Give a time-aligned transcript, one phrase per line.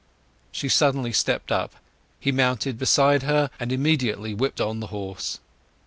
[0.51, 1.75] She suddenly stepped up;
[2.19, 5.37] he mounted beside her, and immediately whipped on the horse.